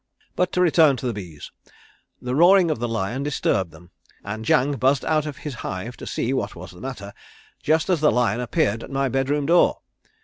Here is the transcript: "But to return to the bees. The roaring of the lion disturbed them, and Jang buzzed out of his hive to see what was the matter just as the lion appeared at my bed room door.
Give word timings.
"But 0.35 0.51
to 0.53 0.61
return 0.61 0.97
to 0.97 1.05
the 1.05 1.13
bees. 1.13 1.51
The 2.19 2.33
roaring 2.33 2.71
of 2.71 2.79
the 2.79 2.87
lion 2.87 3.21
disturbed 3.21 3.69
them, 3.69 3.91
and 4.23 4.43
Jang 4.43 4.71
buzzed 4.77 5.05
out 5.05 5.27
of 5.27 5.37
his 5.45 5.53
hive 5.61 5.95
to 5.97 6.07
see 6.07 6.33
what 6.33 6.55
was 6.55 6.71
the 6.71 6.81
matter 6.81 7.13
just 7.61 7.87
as 7.87 8.01
the 8.01 8.11
lion 8.11 8.39
appeared 8.39 8.81
at 8.83 8.89
my 8.89 9.09
bed 9.09 9.29
room 9.29 9.45
door. 9.45 9.81